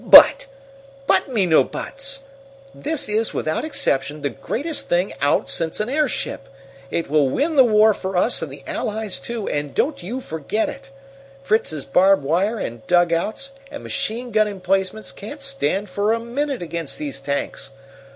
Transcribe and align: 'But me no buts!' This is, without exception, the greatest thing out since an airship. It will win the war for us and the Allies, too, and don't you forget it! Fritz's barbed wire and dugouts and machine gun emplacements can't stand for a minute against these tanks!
'But 0.03 0.47
me 1.27 1.45
no 1.45 1.63
buts!' 1.63 2.21
This 2.73 3.07
is, 3.07 3.35
without 3.35 3.63
exception, 3.63 4.23
the 4.23 4.31
greatest 4.31 4.89
thing 4.89 5.13
out 5.21 5.47
since 5.47 5.79
an 5.79 5.89
airship. 5.89 6.47
It 6.89 7.07
will 7.07 7.29
win 7.29 7.53
the 7.53 7.63
war 7.63 7.93
for 7.93 8.17
us 8.17 8.41
and 8.41 8.51
the 8.51 8.63
Allies, 8.65 9.19
too, 9.19 9.47
and 9.47 9.75
don't 9.75 10.01
you 10.01 10.19
forget 10.19 10.69
it! 10.69 10.89
Fritz's 11.43 11.85
barbed 11.85 12.23
wire 12.23 12.57
and 12.57 12.81
dugouts 12.87 13.51
and 13.69 13.83
machine 13.83 14.31
gun 14.31 14.47
emplacements 14.47 15.11
can't 15.11 15.39
stand 15.43 15.87
for 15.87 16.13
a 16.13 16.19
minute 16.19 16.63
against 16.63 16.97
these 16.97 17.19
tanks! 17.21 17.69